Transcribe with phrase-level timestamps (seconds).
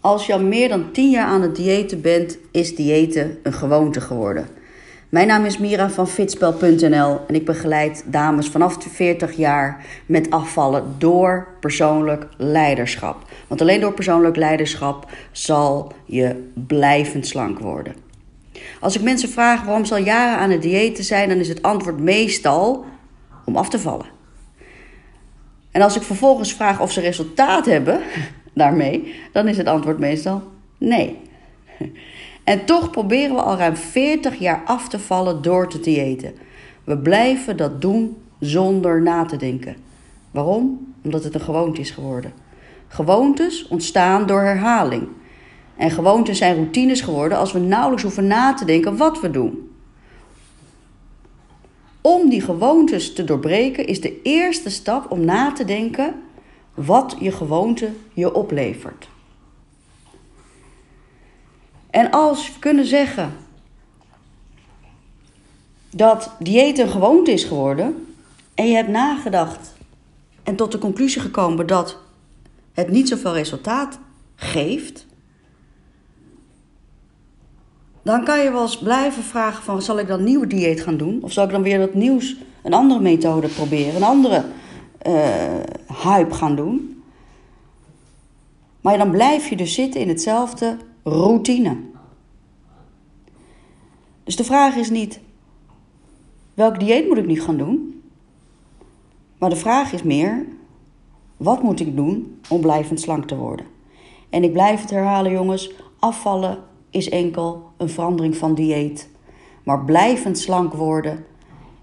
[0.00, 4.00] Als je al meer dan 10 jaar aan het diëten bent, is diëten een gewoonte
[4.00, 4.48] geworden.
[5.08, 10.30] Mijn naam is Mira van Fitspel.nl en ik begeleid dames vanaf de 40 jaar met
[10.30, 13.24] afvallen door persoonlijk leiderschap.
[13.46, 17.94] Want alleen door persoonlijk leiderschap zal je blijvend slank worden.
[18.80, 21.62] Als ik mensen vraag waarom ze al jaren aan het diëten zijn, dan is het
[21.62, 22.84] antwoord meestal
[23.44, 24.06] om af te vallen.
[25.70, 28.00] En als ik vervolgens vraag of ze resultaat hebben
[28.58, 30.42] daarmee, dan is het antwoord meestal
[30.78, 31.16] nee.
[32.44, 36.34] En toch proberen we al ruim 40 jaar af te vallen door te diëten.
[36.84, 39.76] We blijven dat doen zonder na te denken.
[40.30, 40.94] Waarom?
[41.04, 42.32] Omdat het een gewoonte is geworden.
[42.88, 45.08] Gewoontes ontstaan door herhaling.
[45.76, 49.70] En gewoontes zijn routines geworden als we nauwelijks hoeven na te denken wat we doen.
[52.00, 56.14] Om die gewoontes te doorbreken is de eerste stap om na te denken
[56.84, 59.08] wat je gewoonte je oplevert.
[61.90, 63.32] En als we kunnen zeggen
[65.90, 68.06] dat dieet een gewoonte is geworden
[68.54, 69.74] en je hebt nagedacht
[70.42, 71.98] en tot de conclusie gekomen dat
[72.72, 73.98] het niet zoveel resultaat
[74.34, 75.06] geeft,
[78.02, 80.96] dan kan je wel eens blijven vragen van zal ik dan een nieuwe dieet gaan
[80.96, 81.18] doen?
[81.22, 84.44] Of zal ik dan weer wat nieuws, een andere methode proberen, een andere
[86.02, 87.02] hype gaan doen?
[88.80, 91.76] Maar dan blijf je dus zitten in hetzelfde routine.
[94.24, 95.20] Dus de vraag is niet
[96.54, 98.02] welk dieet moet ik nu gaan doen?
[99.38, 100.46] Maar de vraag is meer
[101.36, 103.66] wat moet ik doen om blijvend slank te worden?
[104.30, 106.58] En ik blijf het herhalen jongens, afvallen
[106.90, 109.08] is enkel een verandering van dieet.
[109.64, 111.24] Maar blijvend slank worden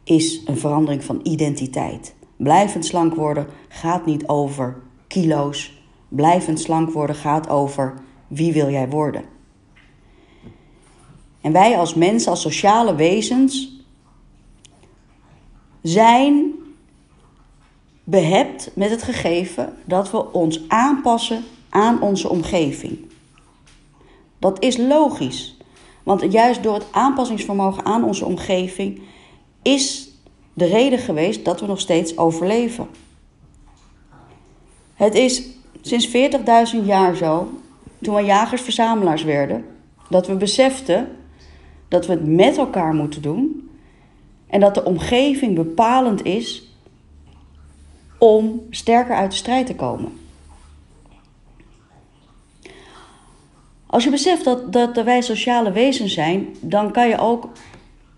[0.03, 2.14] is een verandering van identiteit.
[2.35, 5.83] Blijvend slank worden gaat niet over kilo's.
[6.07, 7.93] Blijvend slank worden gaat over
[8.27, 9.23] wie wil jij worden.
[11.41, 13.83] En wij als mensen, als sociale wezens,
[15.81, 16.53] zijn
[18.03, 22.99] behept met het gegeven dat we ons aanpassen aan onze omgeving.
[24.39, 25.57] Dat is logisch.
[26.03, 29.01] Want juist door het aanpassingsvermogen aan onze omgeving
[29.61, 30.09] is
[30.55, 32.87] de reden geweest dat we nog steeds overleven.
[34.93, 35.43] Het is
[35.81, 37.49] sinds 40.000 jaar zo,
[38.01, 39.65] toen we jagers-verzamelaars werden,
[40.09, 41.07] dat we beseften
[41.87, 43.69] dat we het met elkaar moeten doen
[44.47, 46.69] en dat de omgeving bepalend is
[48.17, 50.11] om sterker uit de strijd te komen.
[53.85, 57.49] Als je beseft dat, dat wij sociale wezens zijn, dan kan je ook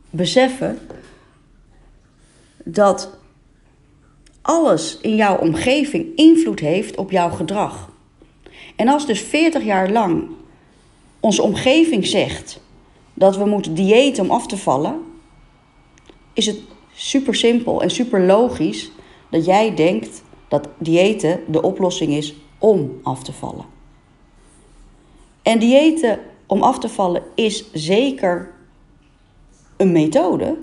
[0.10, 0.80] beseffen
[2.70, 3.18] dat
[4.42, 7.90] alles in jouw omgeving invloed heeft op jouw gedrag.
[8.76, 10.28] En als dus 40 jaar lang
[11.20, 12.62] onze omgeving zegt
[13.14, 15.02] dat we moeten diëten om af te vallen,
[16.34, 16.60] is het
[16.94, 18.92] super simpel en super logisch
[19.30, 23.66] dat jij denkt dat diëten de oplossing is om af te vallen.
[25.42, 28.54] En diëten om af te vallen is zeker
[29.78, 30.58] een methode,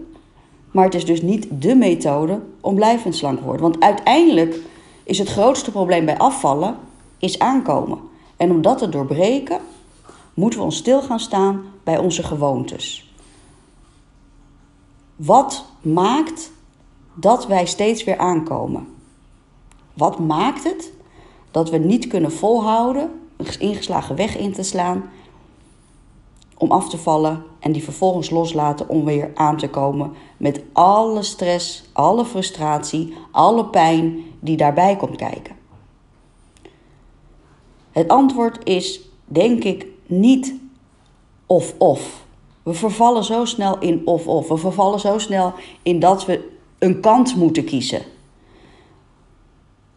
[0.75, 3.63] maar het is dus niet de methode om blijvend slank te worden.
[3.63, 4.57] Want uiteindelijk
[5.05, 6.77] is het grootste probleem bij afvallen
[7.19, 7.99] is aankomen.
[8.37, 9.61] En om dat te doorbreken,
[10.35, 13.13] moeten we ons stil gaan staan bij onze gewoontes.
[15.17, 16.51] Wat maakt
[17.15, 18.87] dat wij steeds weer aankomen?
[19.93, 20.93] Wat maakt het
[21.51, 25.11] dat we niet kunnen volhouden een ingeslagen weg in te slaan
[26.59, 31.23] om af te vallen en die vervolgens loslaten om weer aan te komen met alle
[31.23, 35.57] stress, alle frustratie, alle pijn die daarbij komt kijken.
[37.91, 40.55] Het antwoord is, denk ik, niet
[41.47, 42.25] of-of.
[42.63, 44.49] We vervallen zo snel in of-of.
[44.49, 48.03] We vervallen zo snel in dat we een kant moeten kiezen.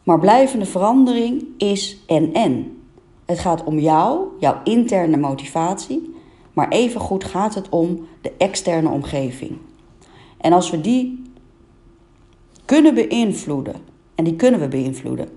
[0.03, 2.81] Maar blijvende verandering is en-en.
[3.25, 6.15] Het gaat om jou, jouw interne motivatie,
[6.57, 9.57] maar evengoed gaat het om de externe omgeving.
[10.37, 11.21] En als we die
[12.65, 13.75] kunnen beïnvloeden,
[14.15, 15.29] en die kunnen we beïnvloeden,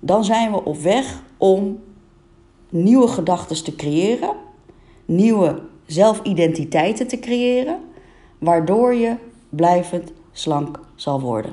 [0.00, 1.80] dan zijn we op weg om
[2.68, 4.36] nieuwe gedachten te creëren,
[5.04, 7.78] nieuwe zelfidentiteiten te creëren,
[8.38, 9.16] waardoor je
[9.48, 11.52] blijvend slank zal worden.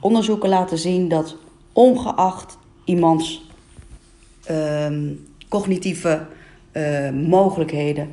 [0.00, 1.36] Onderzoeken laten zien dat
[1.72, 3.50] ongeacht iemands
[4.50, 4.86] uh,
[5.48, 6.26] cognitieve
[6.78, 8.10] uh, mogelijkheden,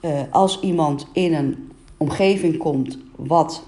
[0.00, 3.62] uh, als iemand in een omgeving komt wat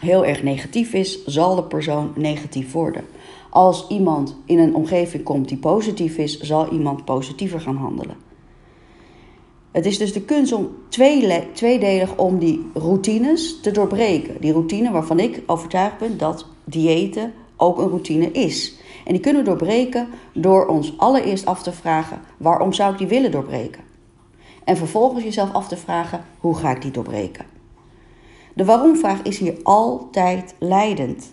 [0.00, 3.04] heel erg negatief is, zal de persoon negatief worden.
[3.50, 8.16] Als iemand in een omgeving komt die positief is, zal iemand positiever gaan handelen.
[9.70, 10.68] Het is dus de kunst om
[11.52, 14.40] tweedelig om die routines te doorbreken.
[14.40, 18.76] Die routine waarvan ik overtuigd ben dat diëten ook een routine is.
[19.04, 23.06] En die kunnen we doorbreken door ons allereerst af te vragen: waarom zou ik die
[23.06, 23.82] willen doorbreken?
[24.64, 27.44] En vervolgens jezelf af te vragen: hoe ga ik die doorbreken?
[28.54, 31.32] De waarom-vraag is hier altijd leidend.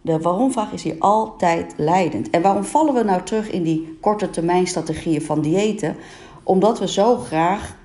[0.00, 2.30] De waarom-vraag is hier altijd leidend.
[2.30, 5.96] En waarom vallen we nou terug in die korte termijn strategieën van diëten?
[6.42, 7.76] Omdat we zo graag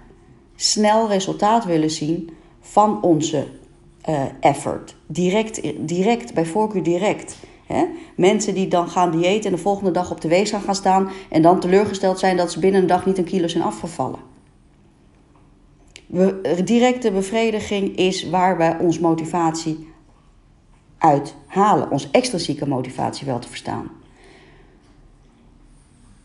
[0.56, 2.30] snel resultaat willen zien
[2.60, 3.48] van onze
[4.10, 4.96] uh, effort.
[5.08, 7.38] Direct, direct, bij voorkeur direct.
[8.16, 11.42] Mensen die dan gaan diëten en de volgende dag op de weegschaal gaan staan en
[11.42, 14.20] dan teleurgesteld zijn dat ze binnen een dag niet een kilo zijn afgevallen.
[16.08, 19.88] We, directe bevrediging is waar wij ons motivatie
[20.98, 23.90] uit halen, ons extrinsieke motivatie wel te verstaan.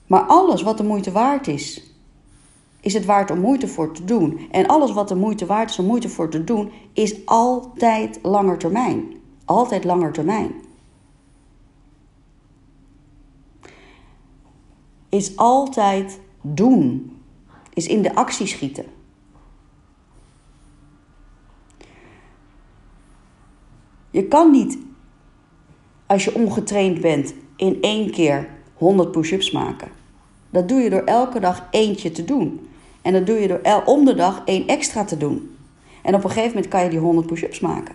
[0.06, 1.92] Maar alles wat de moeite waard is,
[2.80, 4.40] is het waard om moeite voor te doen.
[4.50, 8.58] En alles wat de moeite waard is om moeite voor te doen, is altijd langer
[8.58, 9.04] termijn.
[9.44, 10.52] Altijd langer termijn.
[15.12, 17.16] Is altijd doen.
[17.74, 18.84] Is in de actie schieten.
[24.10, 24.78] Je kan niet,
[26.06, 29.88] als je ongetraind bent, in één keer 100 push-ups maken.
[30.50, 32.68] Dat doe je door elke dag eentje te doen.
[33.02, 35.56] En dat doe je door om de dag één extra te doen.
[36.02, 37.94] En op een gegeven moment kan je die 100 push-ups maken.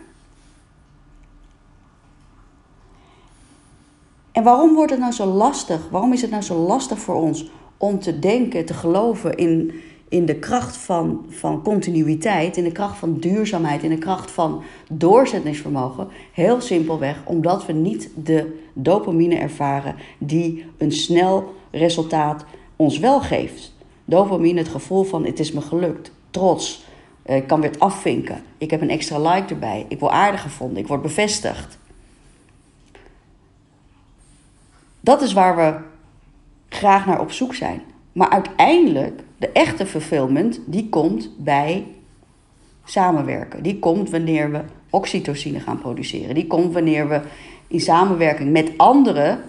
[4.37, 5.89] En waarom wordt het nou zo lastig?
[5.89, 7.45] Waarom is het nou zo lastig voor ons
[7.77, 9.73] om te denken, te geloven in,
[10.09, 14.63] in de kracht van, van continuïteit, in de kracht van duurzaamheid, in de kracht van
[14.91, 16.07] doorzettingsvermogen?
[16.33, 22.45] Heel simpelweg omdat we niet de dopamine ervaren die een snel resultaat
[22.75, 23.73] ons wel geeft.
[24.05, 26.85] Dopamine, het gevoel van het is me gelukt, trots,
[27.23, 30.77] eh, ik kan weer afvinken, ik heb een extra like erbij, ik word aardig gevonden,
[30.77, 31.77] ik word bevestigd.
[35.07, 35.73] Dat is waar we
[36.69, 37.81] graag naar op zoek zijn.
[38.11, 41.85] Maar uiteindelijk, de echte fulfillment, die komt bij
[42.83, 43.63] samenwerken.
[43.63, 46.35] Die komt wanneer we oxytocine gaan produceren.
[46.35, 47.21] Die komt wanneer we
[47.67, 49.39] in samenwerking met anderen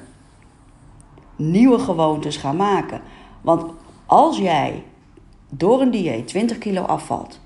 [1.37, 3.00] nieuwe gewoontes gaan maken.
[3.40, 3.72] Want
[4.06, 4.82] als jij
[5.49, 7.40] door een dieet 20 kilo afvalt,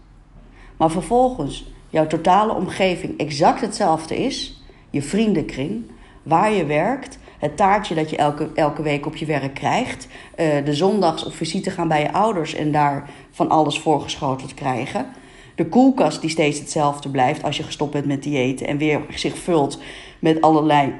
[0.76, 5.84] maar vervolgens jouw totale omgeving exact hetzelfde is, je vriendenkring,
[6.22, 10.64] waar je werkt, het taartje dat je elke, elke week op je werk krijgt, uh,
[10.64, 15.06] de zondags op visite gaan bij je ouders en daar van alles voorgeschoteld krijgen,
[15.54, 19.38] de koelkast die steeds hetzelfde blijft als je gestopt bent met diëten en weer zich
[19.38, 19.78] vult
[20.18, 20.94] met allerlei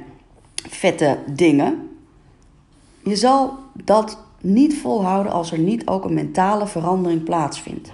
[0.68, 1.88] vette dingen.
[3.04, 7.92] Je zal dat niet volhouden als er niet ook een mentale verandering plaatsvindt.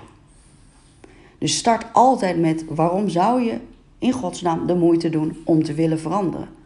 [1.38, 3.58] Dus start altijd met waarom zou je
[3.98, 6.57] in godsnaam de moeite doen om te willen veranderen.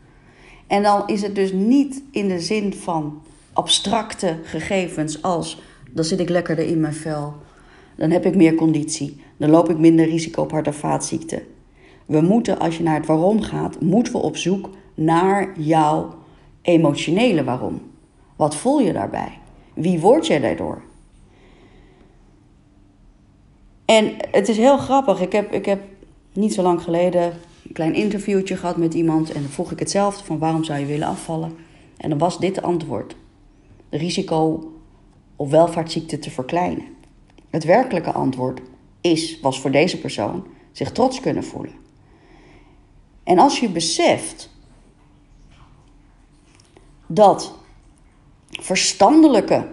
[0.66, 3.22] En dan is het dus niet in de zin van
[3.52, 5.62] abstracte gegevens als
[5.92, 7.34] dan zit ik lekkerder in mijn vel,
[7.96, 11.42] dan heb ik meer conditie, dan loop ik minder risico op hart- en vaatziekten.
[12.06, 16.14] We moeten, als je naar het waarom gaat, moeten we op zoek naar jouw
[16.62, 17.80] emotionele waarom.
[18.36, 19.38] Wat voel je daarbij?
[19.74, 20.82] Wie word jij daardoor?
[23.84, 25.20] En het is heel grappig.
[25.20, 25.82] Ik heb, ik heb
[26.32, 27.32] niet zo lang geleden
[27.72, 29.32] klein interviewtje gehad met iemand.
[29.32, 31.56] En dan vroeg ik hetzelfde van waarom zou je willen afvallen?
[31.96, 33.16] En dan was dit antwoord.
[33.90, 34.72] Risico
[35.36, 36.84] op welvaartsziekte te verkleinen.
[37.50, 38.60] Het werkelijke antwoord
[39.00, 41.72] is, was voor deze persoon, zich trots kunnen voelen.
[43.24, 44.50] En als je beseft
[47.06, 47.54] dat
[48.48, 49.68] verstandelijke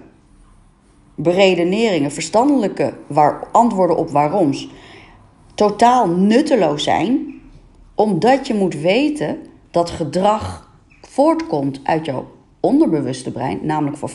[1.15, 4.69] beredeneringen, verstandelijke waar, antwoorden op waaroms
[5.55, 7.38] totaal nutteloos zijn,
[7.99, 9.37] omdat je moet weten
[9.71, 12.27] dat gedrag voortkomt uit jouw
[12.59, 14.13] onderbewuste brein, namelijk voor 95%.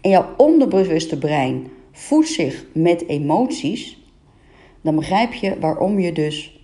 [0.00, 4.02] En jouw onderbewuste brein voedt zich met emoties,
[4.80, 6.60] dan begrijp je waarom je dus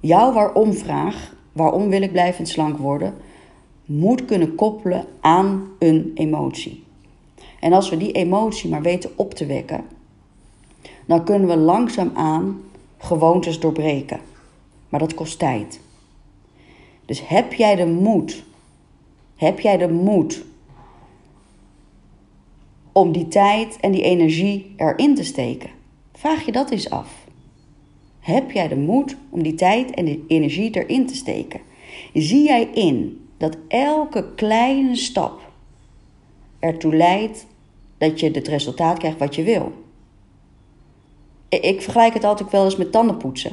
[0.00, 3.14] jouw waarom vraag, waarom wil ik blijvend slank worden,
[3.84, 6.84] moet kunnen koppelen aan een emotie.
[7.60, 9.84] En als we die emotie maar weten op te wekken,
[11.06, 12.60] dan kunnen we langzaamaan
[13.04, 14.20] gewoontes doorbreken.
[14.88, 15.80] Maar dat kost tijd.
[17.04, 18.44] Dus heb jij de moed,
[19.36, 20.44] heb jij de moed
[22.92, 25.70] om die tijd en die energie erin te steken?
[26.12, 27.24] Vraag je dat eens af.
[28.20, 31.60] Heb jij de moed om die tijd en die energie erin te steken?
[32.12, 35.40] Zie jij in dat elke kleine stap
[36.58, 37.46] ertoe leidt
[37.98, 39.83] dat je het resultaat krijgt wat je wil.
[41.60, 43.52] Ik vergelijk het altijd wel eens met tandenpoetsen.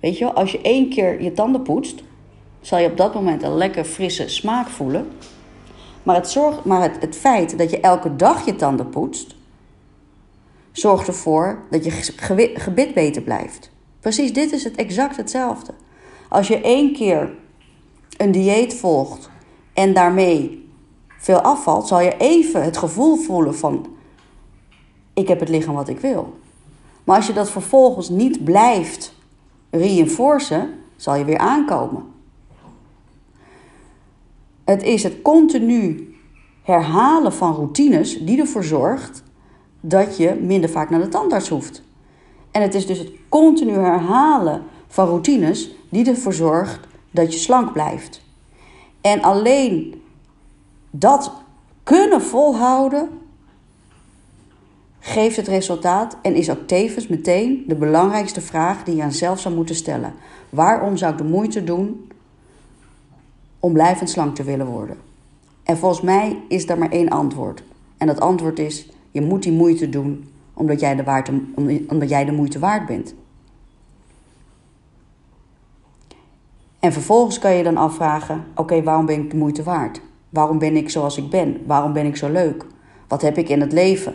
[0.00, 2.02] Weet je wel, als je één keer je tanden poetst,
[2.60, 5.08] zal je op dat moment een lekker frisse smaak voelen.
[6.02, 9.34] Maar het, zorgt, maar het, het feit dat je elke dag je tanden poetst,
[10.72, 11.90] zorgt ervoor dat je
[12.54, 13.70] gebit beter blijft.
[14.00, 15.72] Precies dit is het exact hetzelfde.
[16.28, 17.34] Als je één keer
[18.16, 19.30] een dieet volgt
[19.72, 20.68] en daarmee
[21.18, 23.86] veel afvalt, zal je even het gevoel voelen van
[25.14, 26.40] ik heb het lichaam wat ik wil.
[27.04, 29.14] Maar als je dat vervolgens niet blijft
[29.70, 32.04] reinforcen, zal je weer aankomen.
[34.64, 36.14] Het is het continu
[36.62, 39.22] herhalen van routines die ervoor zorgt
[39.80, 41.82] dat je minder vaak naar de tandarts hoeft.
[42.50, 46.80] En het is dus het continu herhalen van routines die ervoor zorgt
[47.10, 48.24] dat je slank blijft.
[49.00, 50.02] En alleen
[50.90, 51.32] dat
[51.82, 53.08] kunnen volhouden
[55.04, 59.40] geeft het resultaat en is ook tevens meteen de belangrijkste vraag die je aan zelf
[59.40, 60.14] zou moeten stellen.
[60.50, 62.10] Waarom zou ik de moeite doen
[63.60, 64.96] om blijvend slank te willen worden?
[65.62, 67.62] En volgens mij is daar maar één antwoord.
[67.96, 71.30] En dat antwoord is: je moet die moeite doen omdat jij de, waard,
[71.88, 73.14] omdat jij de moeite waard bent.
[76.78, 80.00] En vervolgens kan je dan afvragen: oké, waarom ben ik de moeite waard?
[80.28, 81.62] Waarom ben ik zoals ik ben?
[81.66, 82.66] Waarom ben ik zo leuk?
[83.08, 84.14] Wat heb ik in het leven?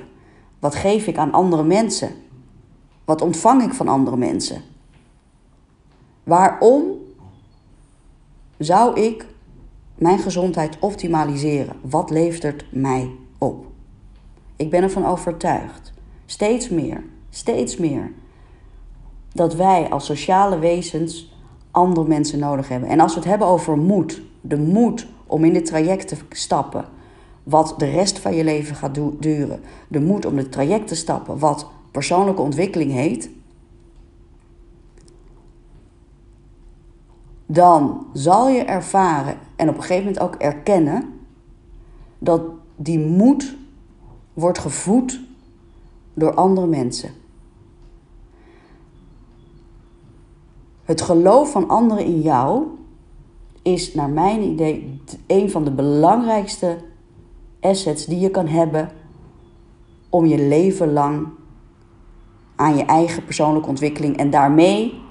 [0.59, 2.11] Wat geef ik aan andere mensen?
[3.05, 4.61] Wat ontvang ik van andere mensen?
[6.23, 6.83] Waarom
[8.57, 9.25] zou ik
[9.95, 11.75] mijn gezondheid optimaliseren?
[11.81, 13.65] Wat levert mij op?
[14.55, 15.93] Ik ben ervan overtuigd,
[16.25, 18.11] steeds meer, steeds meer,
[19.33, 21.35] dat wij als sociale wezens
[21.71, 22.89] andere mensen nodig hebben.
[22.89, 26.85] En als we het hebben over moed, de moed om in dit traject te stappen,
[27.49, 31.39] wat de rest van je leven gaat duren, de moed om het traject te stappen,
[31.39, 33.29] wat persoonlijke ontwikkeling heet,
[37.45, 41.13] dan zal je ervaren en op een gegeven moment ook erkennen
[42.19, 42.41] dat
[42.75, 43.55] die moed
[44.33, 45.21] wordt gevoed
[46.13, 47.11] door andere mensen.
[50.83, 52.63] Het geloof van anderen in jou
[53.61, 56.77] is naar mijn idee een van de belangrijkste
[57.61, 58.89] assets die je kan hebben
[60.09, 61.27] om je leven lang
[62.55, 65.01] aan je eigen persoonlijke ontwikkeling en daarmee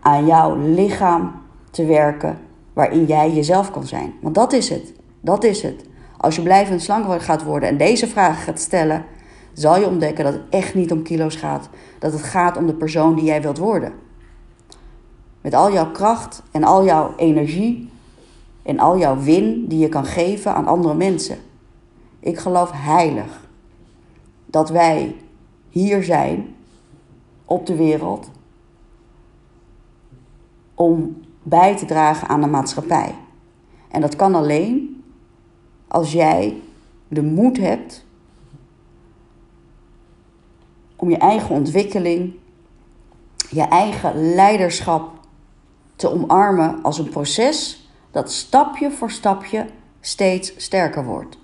[0.00, 1.32] aan jouw lichaam
[1.70, 2.38] te werken
[2.72, 4.14] waarin jij jezelf kan zijn.
[4.20, 4.92] Want dat is het.
[5.20, 5.84] Dat is het.
[6.16, 9.04] Als je blijvend slank gaat worden en deze vragen gaat stellen,
[9.52, 11.68] zal je ontdekken dat het echt niet om kilo's gaat.
[11.98, 13.92] Dat het gaat om de persoon die jij wilt worden.
[15.40, 17.90] Met al jouw kracht en al jouw energie
[18.62, 21.36] en al jouw win die je kan geven aan andere mensen.
[22.22, 23.48] Ik geloof heilig
[24.46, 25.16] dat wij
[25.68, 26.54] hier zijn
[27.44, 28.30] op de wereld
[30.74, 33.14] om bij te dragen aan de maatschappij.
[33.88, 35.02] En dat kan alleen
[35.88, 36.62] als jij
[37.08, 38.04] de moed hebt
[40.96, 42.34] om je eigen ontwikkeling,
[43.50, 45.10] je eigen leiderschap
[45.96, 49.66] te omarmen als een proces dat stapje voor stapje
[50.00, 51.40] steeds sterker wordt.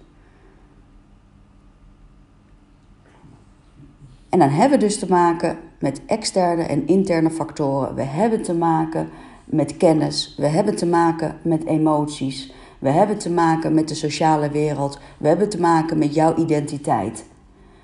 [4.28, 7.94] En dan hebben we dus te maken met externe en interne factoren.
[7.94, 9.08] We hebben te maken
[9.44, 10.34] met kennis.
[10.36, 12.52] We hebben te maken met emoties.
[12.78, 15.00] We hebben te maken met de sociale wereld.
[15.18, 17.24] We hebben te maken met jouw identiteit.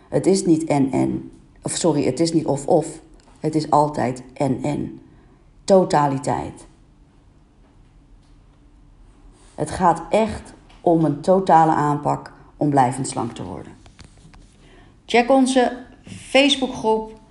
[0.09, 1.31] Het is niet en-en.
[1.63, 3.01] Of sorry, het is niet of-of.
[3.41, 5.01] Het is altijd en-en.
[5.65, 6.67] Totaliteit.
[9.55, 13.73] Het gaat echt om een totale aanpak om blijvend slank te worden.
[15.07, 17.23] Check onze Facebookgroep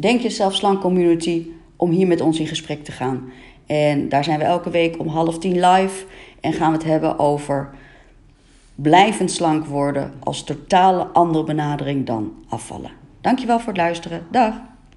[0.00, 3.32] Denk Jezelf Slank Community om hier met ons in gesprek te gaan.
[3.66, 6.04] En daar zijn we elke week om half tien live
[6.40, 7.70] en gaan we het hebben over
[8.74, 12.90] blijvend slank worden als totale andere benadering dan afvallen.
[13.20, 14.26] Dankjewel voor het luisteren.
[14.30, 14.69] Dag!